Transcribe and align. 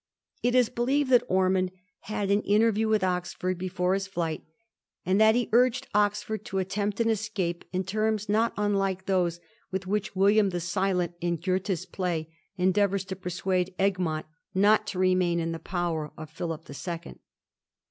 It 0.41 0.55
is 0.55 0.69
believed 0.69 1.11
that 1.11 1.21
Ormond 1.27 1.69
had 1.99 2.31
an 2.31 2.41
interview 2.41 2.87
with 2.87 3.03
Oxford 3.03 3.59
before 3.59 3.93
his 3.93 4.07
flight, 4.07 4.43
and 5.05 5.21
that 5.21 5.35
he 5.35 5.47
urged 5.51 5.87
Oxford 5.93 6.43
to 6.45 6.57
attempt 6.57 6.99
an 6.99 7.07
escape 7.07 7.63
in 7.71 7.83
terms 7.83 8.27
not 8.27 8.51
unlike 8.57 9.05
those 9.05 9.39
with 9.69 9.85
which 9.85 10.15
William 10.15 10.49
the 10.49 10.59
Silent 10.59 11.13
in 11.21 11.35
Goethe's 11.35 11.85
play 11.85 12.31
endeavours 12.57 13.05
to 13.05 13.15
persuade 13.15 13.75
Egmont 13.77 14.25
not 14.55 14.87
to 14.87 14.97
remain 14.97 15.39
in 15.39 15.51
the 15.51 15.59
power 15.59 16.11
of 16.17 16.31
Philip 16.31 16.65
the 16.65 16.73
Second. 16.73 17.19